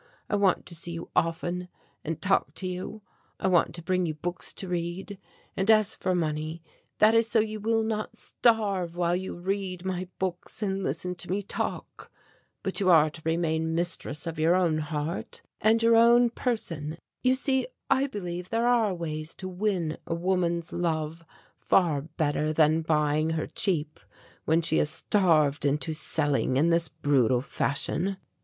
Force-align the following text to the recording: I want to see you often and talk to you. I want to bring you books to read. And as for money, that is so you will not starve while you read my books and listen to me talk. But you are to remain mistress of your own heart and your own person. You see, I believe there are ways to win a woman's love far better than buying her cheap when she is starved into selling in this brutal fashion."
I 0.31 0.35
want 0.35 0.65
to 0.65 0.73
see 0.73 0.93
you 0.93 1.11
often 1.15 1.67
and 2.03 2.19
talk 2.19 2.55
to 2.55 2.65
you. 2.65 3.03
I 3.39 3.47
want 3.47 3.75
to 3.75 3.83
bring 3.83 4.07
you 4.07 4.15
books 4.15 4.51
to 4.53 4.67
read. 4.67 5.19
And 5.55 5.69
as 5.69 5.93
for 5.93 6.15
money, 6.15 6.63
that 6.97 7.13
is 7.13 7.27
so 7.27 7.39
you 7.39 7.59
will 7.59 7.83
not 7.83 8.17
starve 8.17 8.95
while 8.95 9.15
you 9.15 9.35
read 9.35 9.85
my 9.85 10.07
books 10.17 10.63
and 10.63 10.81
listen 10.81 11.13
to 11.17 11.29
me 11.29 11.43
talk. 11.43 12.11
But 12.63 12.79
you 12.79 12.89
are 12.89 13.11
to 13.11 13.21
remain 13.23 13.75
mistress 13.75 14.25
of 14.25 14.39
your 14.39 14.55
own 14.55 14.79
heart 14.79 15.43
and 15.59 15.83
your 15.83 15.95
own 15.97 16.31
person. 16.31 16.97
You 17.21 17.35
see, 17.35 17.67
I 17.87 18.07
believe 18.07 18.49
there 18.49 18.65
are 18.67 18.95
ways 18.95 19.35
to 19.35 19.47
win 19.47 19.99
a 20.07 20.15
woman's 20.15 20.73
love 20.73 21.23
far 21.59 22.01
better 22.01 22.51
than 22.51 22.81
buying 22.81 23.29
her 23.37 23.45
cheap 23.45 23.99
when 24.45 24.63
she 24.63 24.79
is 24.79 24.89
starved 24.89 25.63
into 25.63 25.93
selling 25.93 26.57
in 26.57 26.71
this 26.71 26.89
brutal 26.89 27.41
fashion." 27.41 28.17